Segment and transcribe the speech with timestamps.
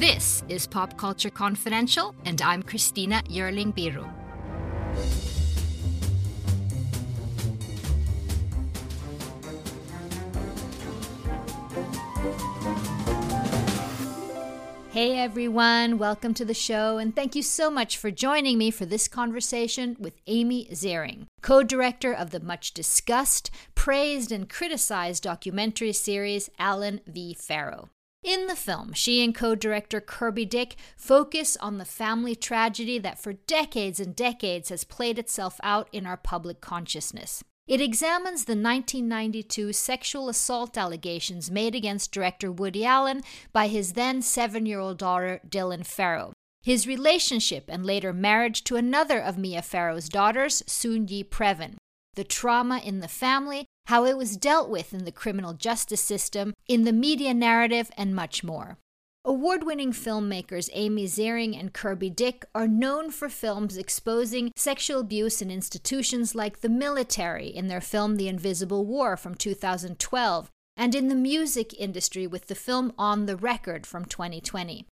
[0.00, 4.10] This is Pop Culture Confidential, and I'm Christina Yerling Biru.
[14.90, 18.86] Hey everyone, welcome to the show, and thank you so much for joining me for
[18.86, 25.92] this conversation with Amy Ziering, co director of the much discussed, praised, and criticized documentary
[25.92, 27.34] series Allen v.
[27.38, 27.90] Farrow.
[28.22, 33.18] In the film, she and co director Kirby Dick focus on the family tragedy that
[33.18, 37.42] for decades and decades has played itself out in our public consciousness.
[37.66, 44.20] It examines the 1992 sexual assault allegations made against director Woody Allen by his then
[44.20, 46.32] seven year old daughter, Dylan Farrow.
[46.62, 51.76] His relationship and later marriage to another of Mia Farrow's daughters, Soon-Yi Previn.
[52.16, 56.54] The trauma in the family, how it was dealt with in the criminal justice system,
[56.68, 58.78] in the media narrative, and much more.
[59.24, 65.42] Award winning filmmakers Amy Ziering and Kirby Dick are known for films exposing sexual abuse
[65.42, 71.08] in institutions like the military in their film The Invisible War from 2012, and in
[71.08, 74.86] the music industry with the film On the Record from 2020.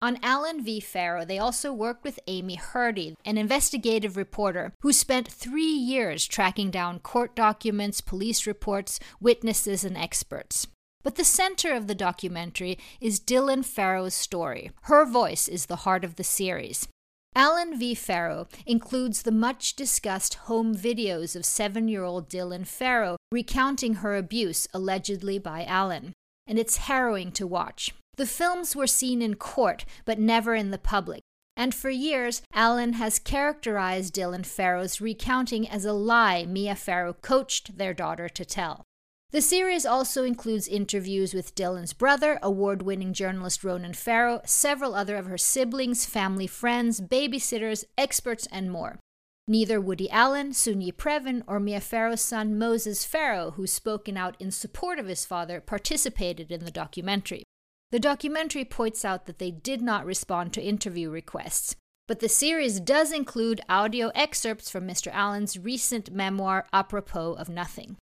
[0.00, 0.78] On Allen v.
[0.78, 6.70] Farrow, they also worked with Amy Herdy, an investigative reporter who spent three years tracking
[6.70, 10.68] down court documents, police reports, witnesses, and experts.
[11.02, 14.70] But the center of the documentary is Dylan Farrow's story.
[14.82, 16.86] Her voice is the heart of the series.
[17.34, 17.94] Allen v.
[17.94, 24.16] Farrow includes the much discussed home videos of seven year old Dylan Farrow recounting her
[24.16, 26.12] abuse allegedly by Allen.
[26.46, 27.92] And it's harrowing to watch.
[28.18, 31.22] The films were seen in court, but never in the public.
[31.56, 37.78] And for years, Allen has characterized Dylan Farrow's recounting as a lie Mia Farrow coached
[37.78, 38.82] their daughter to tell.
[39.30, 45.14] The series also includes interviews with Dylan's brother, award winning journalist Ronan Farrow, several other
[45.14, 48.98] of her siblings, family friends, babysitters, experts, and more.
[49.46, 54.50] Neither Woody Allen, Soon-Yi Previn, or Mia Farrow's son Moses Farrow, who's spoken out in
[54.50, 57.44] support of his father, participated in the documentary.
[57.90, 61.74] The documentary points out that they did not respond to interview requests,
[62.06, 65.12] but the series does include audio excerpts from Mr.
[65.12, 67.96] Allen's recent memoir, Apropos of Nothing.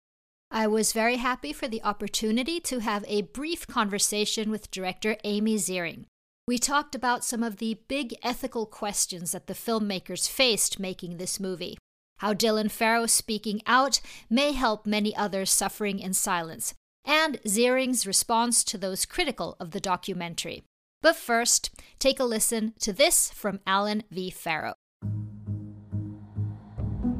[0.51, 5.57] I was very happy for the opportunity to have a brief conversation with director Amy
[5.57, 6.05] Ziering.
[6.47, 11.41] We talked about some of the big ethical questions that the filmmakers faced making this
[11.41, 11.77] movie.
[12.19, 18.65] How Dylan Farrow speaking out may help many others suffering in silence, and Ziering's response
[18.65, 20.65] to those critical of the documentary.
[21.03, 24.31] But first, take a listen to this from Allen v.
[24.31, 24.75] Farrow.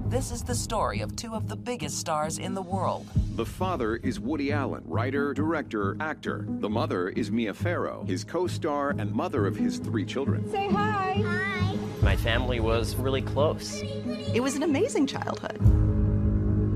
[0.07, 3.07] This is the story of two of the biggest stars in the world.
[3.35, 6.47] The father is Woody Allen, writer, director, actor.
[6.49, 10.49] The mother is Mia Farrow, his co star and mother of his three children.
[10.53, 11.21] Say hi.
[11.27, 11.77] Hi.
[12.01, 13.83] My family was really close.
[13.83, 15.59] It was an amazing childhood.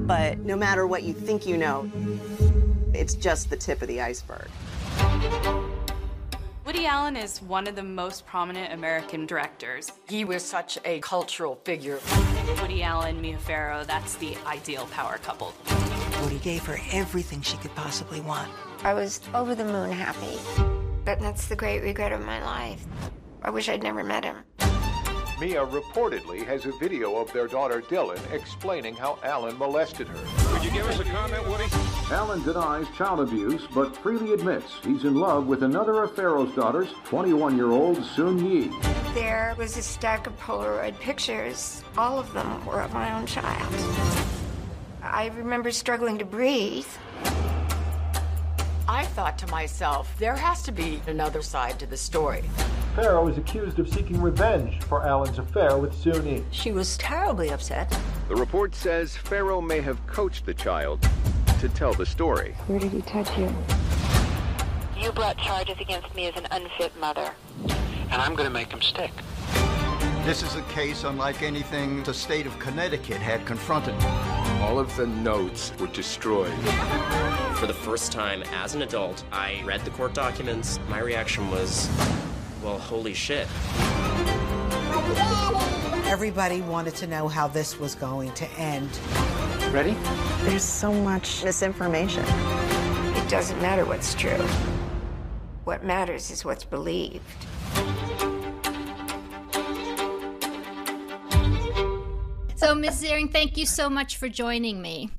[0.07, 1.89] But no matter what you think you know,
[2.95, 4.49] it's just the tip of the iceberg.
[6.65, 9.91] Woody Allen is one of the most prominent American directors.
[10.07, 11.99] He was such a cultural figure.
[12.61, 15.55] Woody Allen, Mia Farrow, that's the ideal power couple.
[16.23, 18.51] Woody gave her everything she could possibly want.
[18.85, 20.39] I was over the moon happy.
[21.07, 22.85] But that's the great regret of my life.
[23.43, 24.37] I wish I'd never met him.
[25.41, 30.53] Mia reportedly has a video of their daughter Dylan explaining how Allen molested her.
[30.53, 31.65] Could you give us a comment, Woody?
[32.11, 36.89] Allen denies child abuse, but freely admits he's in love with another of Farrow's daughters,
[37.05, 38.71] 21 year old Soon-Yi.
[39.13, 41.85] There was a stack of Polaroid pictures.
[41.99, 43.75] All of them were of my own child.
[45.03, 46.87] I remember struggling to breathe.
[48.89, 52.43] I thought to myself, there has to be another side to the story.
[52.97, 56.43] Farrow is accused of seeking revenge for Allen's affair with Soon-Yi.
[56.53, 57.95] She was terribly upset.
[58.29, 61.07] The report says Farrow may have coached the child
[61.59, 62.55] to tell the story.
[62.67, 63.53] Where did he touch you?
[64.97, 67.33] You brought charges against me as an unfit mother.
[68.11, 69.11] And I'm going to make him stick.
[70.25, 73.95] This is a case unlike anything the state of Connecticut had confronted.
[74.63, 76.53] All of the notes were destroyed.
[77.57, 80.79] For the first time as an adult, I read the court documents.
[80.89, 81.89] My reaction was,
[82.63, 83.49] well, holy shit.
[86.09, 88.89] Everybody wanted to know how this was going to end.
[89.75, 89.95] Ready?
[90.41, 92.25] There's so much misinformation.
[92.25, 94.43] It doesn't matter what's true.
[95.65, 97.23] What matters is what's believed.
[102.57, 103.03] So, Ms.
[103.03, 105.11] Ziering, thank you so much for joining me.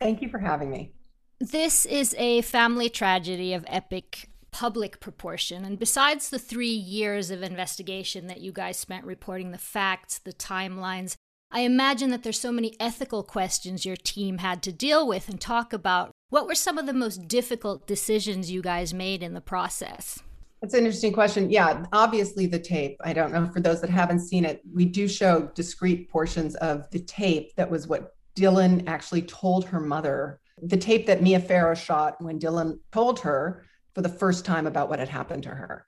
[0.00, 0.92] Thank you for having me.
[1.40, 5.64] This is a family tragedy of epic public proportion.
[5.64, 10.32] And besides the three years of investigation that you guys spent reporting the facts, the
[10.32, 11.14] timelines,
[11.50, 15.40] I imagine that there's so many ethical questions your team had to deal with and
[15.40, 16.10] talk about.
[16.30, 20.18] What were some of the most difficult decisions you guys made in the process?
[20.60, 21.50] That's an interesting question.
[21.50, 22.96] Yeah, obviously the tape.
[23.02, 26.90] I don't know for those that haven't seen it, we do show discrete portions of
[26.90, 30.40] the tape that was what Dylan actually told her mother.
[30.60, 33.64] The tape that Mia Farrow shot when Dylan told her
[33.94, 35.86] for the first time about what had happened to her.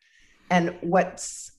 [0.50, 1.52] And what's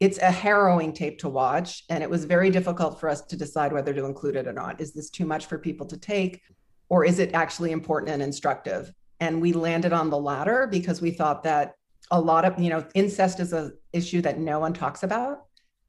[0.00, 3.72] it's a harrowing tape to watch and it was very difficult for us to decide
[3.72, 4.80] whether to include it or not.
[4.80, 6.42] Is this too much for people to take
[6.88, 8.92] or is it actually important and instructive?
[9.20, 11.74] And we landed on the latter because we thought that
[12.10, 15.44] a lot of, you know, incest is an issue that no one talks about.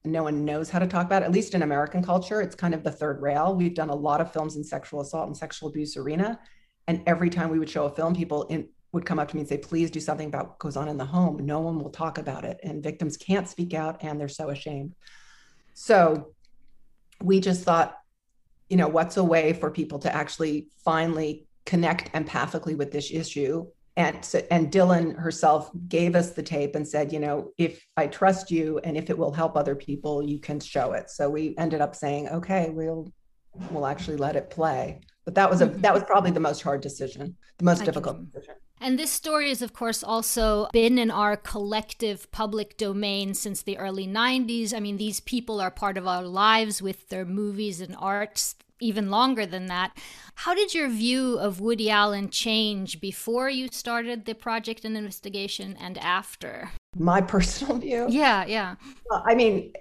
[0.06, 1.26] No one knows how to talk about, it.
[1.26, 2.42] at least in American culture.
[2.42, 3.56] It's kind of the third rail.
[3.56, 6.40] We've done a lot of films in sexual assault and sexual abuse arena.
[6.88, 9.42] And every time we would show a film, people in, would come up to me
[9.42, 11.46] and say, please do something about what goes on in the home.
[11.46, 12.60] No one will talk about it.
[12.64, 14.96] And victims can't speak out and they're so ashamed.
[15.74, 16.34] So
[17.22, 17.98] we just thought,
[18.70, 23.68] you know, what's a way for people to actually finally connect empathically with this issue
[23.98, 24.18] and
[24.52, 28.80] and Dylan herself gave us the tape and said, you know, if I trust you
[28.84, 31.10] and if it will help other people, you can show it.
[31.10, 33.12] So we ended up saying, okay, we'll
[33.72, 35.00] we'll actually let it play.
[35.24, 35.80] But that was a mm-hmm.
[35.82, 38.56] that was probably the most hard decision, the most I difficult decision.
[38.82, 43.78] And this story has, of course, also been in our collective public domain since the
[43.78, 44.74] early 90s.
[44.74, 49.10] I mean, these people are part of our lives with their movies and arts even
[49.10, 49.98] longer than that.
[50.36, 55.78] How did your view of Woody Allen change before you started the project and investigation
[55.80, 56.72] and after?
[56.98, 58.06] My personal view?
[58.10, 58.76] Yeah, yeah.
[59.10, 59.74] Well, I mean,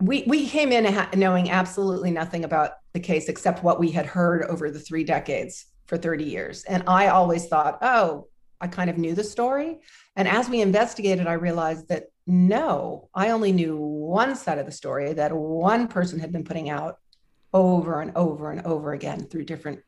[0.00, 4.42] we we came in knowing absolutely nothing about the case except what we had heard
[4.44, 6.64] over the three decades for 30 years.
[6.64, 8.28] And I always thought, oh,
[8.60, 9.78] I kind of knew the story.
[10.16, 14.72] And as we investigated, I realized that no, I only knew one side of the
[14.72, 16.98] story that one person had been putting out
[17.52, 19.80] over and over and over again through different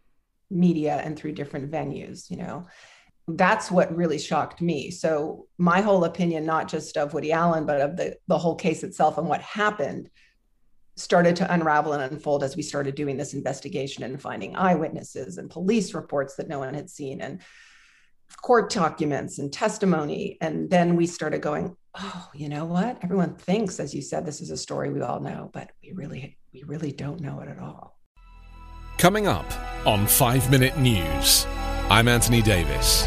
[0.50, 2.66] media and through different venues, you know.
[3.26, 4.90] That's what really shocked me.
[4.90, 8.82] So my whole opinion, not just of Woody Allen, but of the, the whole case
[8.82, 10.08] itself and what happened,
[10.98, 15.50] started to unravel and unfold as we started doing this investigation and finding eyewitnesses and
[15.50, 17.40] police reports that no one had seen and
[18.42, 20.36] court documents and testimony.
[20.40, 22.98] And then we started going, oh, you know what?
[23.02, 26.36] Everyone thinks, as you said, this is a story we all know, but we really
[26.52, 27.98] we really don't know it at all.
[28.96, 29.46] Coming up
[29.86, 31.46] on 5 Minute News,
[31.88, 33.06] I'm Anthony Davis.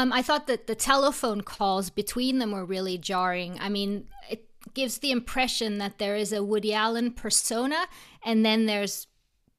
[0.00, 3.58] Um, I thought that the telephone calls between them were really jarring.
[3.60, 7.86] I mean, it gives the impression that there is a Woody Allen persona
[8.24, 9.08] and then there's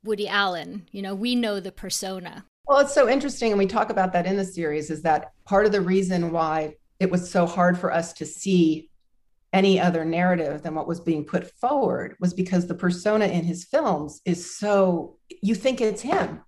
[0.04, 0.88] Woody Allen.
[0.92, 2.44] You know, we know the persona.
[2.66, 5.68] Well, it's so interesting, and we talk about that in the series, is that part
[5.68, 8.90] of the reason why it was so hard for us to see
[9.54, 13.66] any other narrative than what was being put forward was because the persona in his
[13.66, 16.42] films is so you think it's him.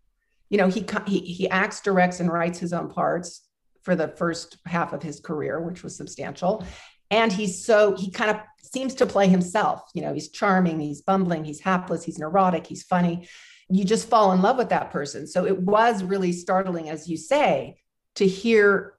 [0.49, 3.41] You know, he he he acts, directs, and writes his own parts
[3.83, 6.65] for the first half of his career, which was substantial.
[7.11, 9.81] And he's so he kind of seems to play himself.
[9.93, 13.27] You know, he's charming, he's bumbling, he's hapless, he's neurotic, he's funny
[13.69, 15.27] you just fall in love with that person.
[15.27, 17.77] So it was really startling, as you say,
[18.15, 18.93] to hear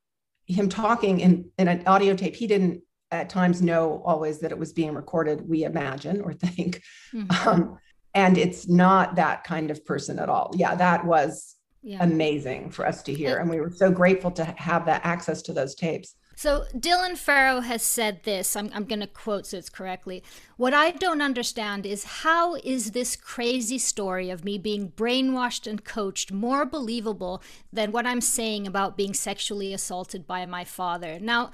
[0.46, 2.34] him talking in, in an audio tape.
[2.34, 6.82] He didn't at times know always that it was being recorded, we imagine or think.
[7.14, 7.48] Mm-hmm.
[7.48, 7.78] Um,
[8.14, 10.52] and it's not that kind of person at all.
[10.56, 12.02] Yeah, that was yeah.
[12.02, 13.36] amazing for us to hear.
[13.36, 16.16] And we were so grateful to have that access to those tapes.
[16.36, 18.56] So Dylan Farrow has said this.
[18.56, 20.24] I'm, I'm going to quote so it's correctly.
[20.56, 25.84] What I don't understand is how is this crazy story of me being brainwashed and
[25.84, 31.18] coached more believable than what I'm saying about being sexually assaulted by my father?
[31.20, 31.52] Now,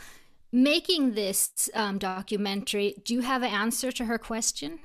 [0.52, 4.78] making this um, documentary, do you have an answer to her question?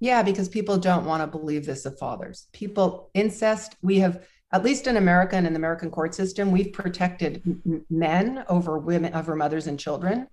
[0.00, 2.48] Yeah, because people don't want to believe this of fathers.
[2.52, 3.76] People incest.
[3.82, 7.42] We have at least in America and in the American court system, we've protected
[7.88, 10.28] men over women, over mothers and children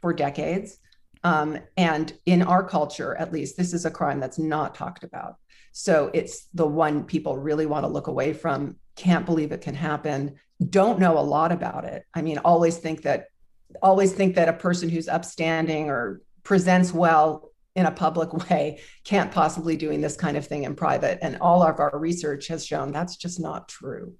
[0.00, 0.78] for decades.
[1.24, 5.36] Um, and in our culture, at least, this is a crime that's not talked about.
[5.72, 9.74] So it's the one people really want to look away from, can't believe it can
[9.74, 10.36] happen,
[10.70, 12.04] don't know a lot about it.
[12.14, 13.26] I mean, always think that
[13.82, 19.32] always think that a person who's upstanding or presents well in a public way can't
[19.32, 21.18] possibly doing this kind of thing in private.
[21.22, 24.14] And all of our research has shown that's just not true.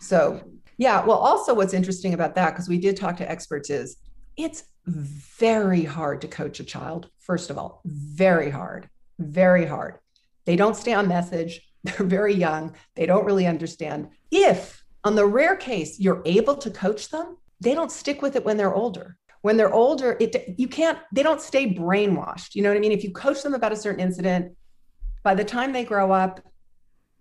[0.00, 0.40] So
[0.78, 3.96] yeah well also what's interesting about that because we did talk to experts is
[4.36, 9.98] it's very hard to coach a child first of all very hard very hard.
[10.44, 14.08] They don't stay on message they're very young they don't really understand.
[14.30, 18.44] If on the rare case you're able to coach them they don't stick with it
[18.44, 22.54] when they're older when they're older it you can't they don't stay brainwashed.
[22.54, 22.92] You know what i mean?
[22.92, 24.56] If you coach them about a certain incident
[25.22, 26.40] by the time they grow up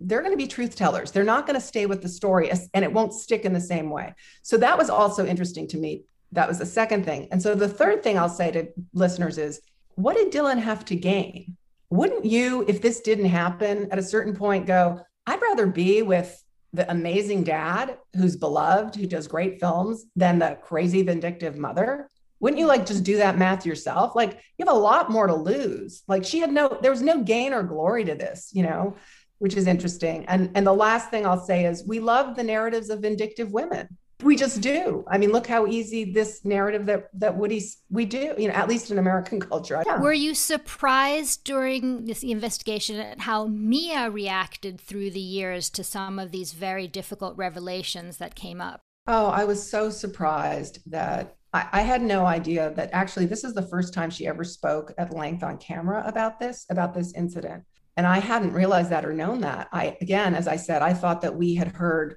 [0.04, 1.12] they're going to be truth tellers.
[1.12, 3.92] They're not going to stay with the story and it won't stick in the same
[3.92, 4.16] way.
[4.42, 6.06] So that was also interesting to me.
[6.32, 7.28] That was the second thing.
[7.32, 9.62] And so the third thing i'll say to listeners is
[9.96, 11.58] what did dylan have to gain?
[11.90, 16.42] Wouldn't you if this didn't happen at a certain point go i'd rather be with
[16.74, 22.10] the amazing dad who's beloved, who does great films, than the crazy vindictive mother?
[22.42, 24.16] Wouldn't you like just do that math yourself?
[24.16, 26.04] Like you have a lot more to lose.
[26.08, 28.98] Like she had no, there was no gain or glory to this, you know,
[29.40, 30.26] which is interesting.
[30.26, 33.98] And and the last thing I'll say is we love the narratives of vindictive women
[34.24, 35.04] we just do.
[35.08, 38.68] I mean, look how easy this narrative that that Woody's we do, you know, at
[38.68, 39.82] least in American culture.
[39.86, 40.00] Yeah.
[40.00, 46.20] Were you surprised during this investigation at how Mia reacted through the years to some
[46.20, 48.82] of these very difficult revelations that came up?
[49.08, 53.54] Oh, I was so surprised that I, I had no idea that actually this is
[53.54, 57.64] the first time she ever spoke at length on camera about this, about this incident.
[57.98, 59.68] And I hadn't realized that or known that.
[59.74, 62.16] I again, as I said, I thought that we had heard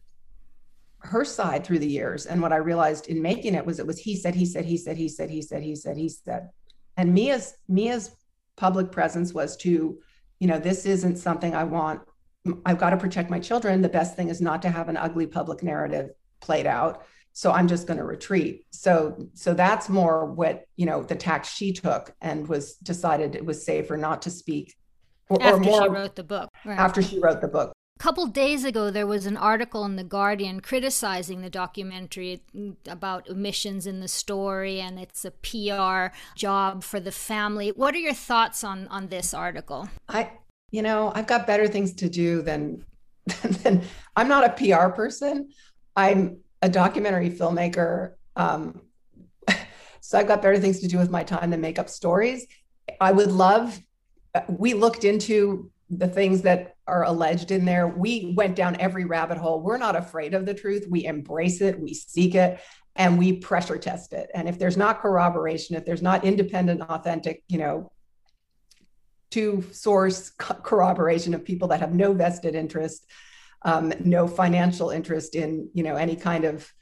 [1.00, 2.26] her side through the years.
[2.26, 4.78] And what I realized in making it was it was he said, he said, he
[4.78, 6.48] said, he said, he said, he said, he said.
[6.96, 8.14] And Mia's Mia's
[8.56, 9.98] public presence was to,
[10.38, 12.02] you know, this isn't something I want.
[12.64, 13.82] I've got to protect my children.
[13.82, 16.10] The best thing is not to have an ugly public narrative
[16.40, 17.04] played out.
[17.34, 18.64] So I'm just going to retreat.
[18.70, 23.44] So so that's more what, you know, the tack she took and was decided it
[23.44, 24.74] was safer not to speak
[25.28, 26.50] or, after or more, she wrote the book.
[26.64, 26.78] Right.
[26.78, 27.72] After she wrote the book.
[27.98, 32.42] A couple days ago, there was an article in The Guardian criticizing the documentary
[32.88, 37.70] about omissions in the story, and it's a PR job for the family.
[37.70, 39.88] What are your thoughts on, on this article?
[40.08, 40.32] I,
[40.72, 42.84] you know, I've got better things to do than,
[43.42, 43.82] than
[44.16, 45.50] I'm not a PR person.
[45.94, 48.14] I'm a documentary filmmaker.
[48.36, 48.80] Um,
[50.00, 52.46] so I've got better things to do with my time than make up stories.
[52.98, 53.78] I would love,
[54.48, 57.86] we looked into the things that are alleged in there.
[57.86, 59.60] We went down every rabbit hole.
[59.60, 60.86] We're not afraid of the truth.
[60.88, 62.58] We embrace it, we seek it,
[62.96, 64.30] and we pressure test it.
[64.34, 67.92] And if there's not corroboration, if there's not independent, authentic, you know,
[69.32, 73.06] to source corroboration of people that have no vested interest,
[73.64, 76.72] um, no financial interest in, you know, any kind of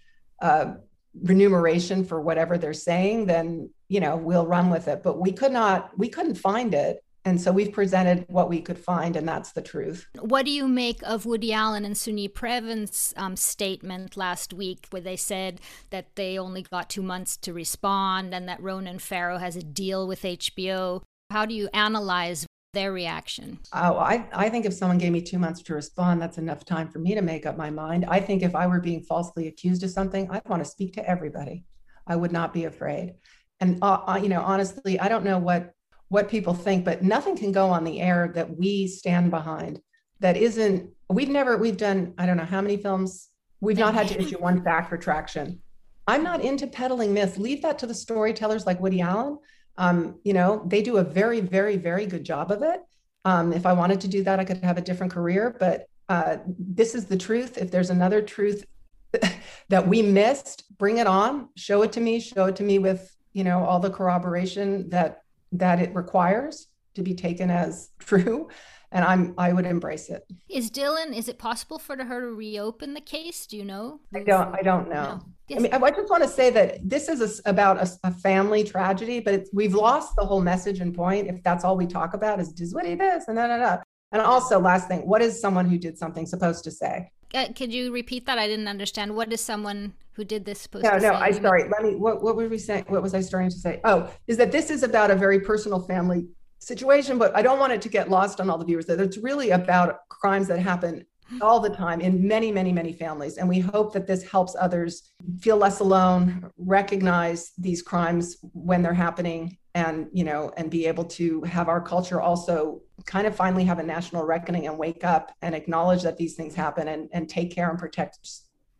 [0.40, 0.74] uh,
[1.22, 5.02] remuneration for whatever they're saying, then you know we'll run with it.
[5.02, 8.78] But we could not, we couldn't find it and so we've presented what we could
[8.78, 10.06] find, and that's the truth.
[10.18, 15.02] What do you make of Woody Allen and Soon-Yi Previn's um, statement last week, where
[15.02, 15.60] they said
[15.90, 20.08] that they only got two months to respond and that Ronan Farrow has a deal
[20.08, 21.02] with HBO?
[21.30, 23.58] How do you analyze their reaction?
[23.72, 26.88] Oh, I, I think if someone gave me two months to respond, that's enough time
[26.88, 28.06] for me to make up my mind.
[28.08, 31.08] I think if I were being falsely accused of something, I'd want to speak to
[31.08, 31.64] everybody.
[32.06, 33.14] I would not be afraid.
[33.60, 35.72] And, uh, uh you know, honestly, I don't know what
[36.08, 39.80] what people think, but nothing can go on the air that we stand behind
[40.20, 43.30] that isn't, we've never, we've done, I don't know how many films,
[43.62, 45.62] we've not had to issue one fact retraction.
[46.06, 47.38] I'm not into peddling myths.
[47.38, 49.38] Leave that to the storytellers like Woody Allen.
[49.76, 52.80] Um, you know, they do a very, very, very good job of it.
[53.24, 56.38] Um, if I wanted to do that, I could have a different career, but uh,
[56.46, 57.56] this is the truth.
[57.56, 58.64] If there's another truth
[59.68, 63.14] that we missed, bring it on, show it to me, show it to me with,
[63.32, 68.48] you know, all the corroboration that that it requires to be taken as true
[68.92, 72.94] and i'm i would embrace it is dylan is it possible for her to reopen
[72.94, 75.22] the case do you know i don't i don't know no.
[75.48, 75.58] yes.
[75.58, 78.62] i mean i just want to say that this is a, about a, a, family
[78.62, 82.38] tragedy but we've lost the whole message and point if that's all we talk about
[82.38, 83.76] is does what he does and da, da, da.
[84.12, 87.72] and also last thing what is someone who did something supposed to say uh, could
[87.72, 90.96] you repeat that i didn't understand what is someone who did this supposed no, to
[90.96, 91.06] no, say?
[91.08, 91.68] No, no, I'm sorry.
[91.68, 91.96] Let me.
[91.96, 92.84] What, what were we saying?
[92.88, 93.80] What was I starting to say?
[93.84, 96.26] Oh, is that this is about a very personal family
[96.62, 98.86] situation, but I don't want it to get lost on all the viewers.
[98.86, 101.04] That it's really about crimes that happen
[101.40, 103.38] all the time in many, many, many families.
[103.38, 108.92] And we hope that this helps others feel less alone, recognize these crimes when they're
[108.94, 113.64] happening, and you know, and be able to have our culture also kind of finally
[113.64, 117.28] have a national reckoning and wake up and acknowledge that these things happen and, and
[117.28, 118.18] take care and protect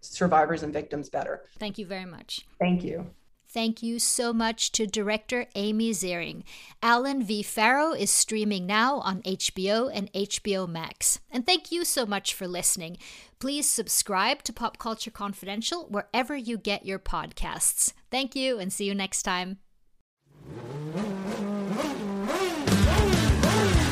[0.03, 1.45] survivors and victims better.
[1.59, 2.47] Thank you very much.
[2.61, 3.11] Thank you.
[3.53, 6.43] Thank you so much to director Amy Ziering.
[6.83, 7.43] Allen v.
[7.43, 11.21] Farrow is streaming now on HBO and HBO Max.
[11.31, 12.97] And thank you so much for listening.
[13.39, 17.93] Please subscribe to Pop Culture Confidential wherever you get your podcasts.
[18.11, 19.59] Thank you and see you next time.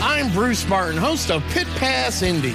[0.00, 2.55] I'm Bruce Martin, host of Pit Pass Indy.